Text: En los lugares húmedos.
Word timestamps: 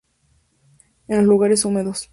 En 1.07 1.17
los 1.19 1.27
lugares 1.27 1.63
húmedos. 1.63 2.09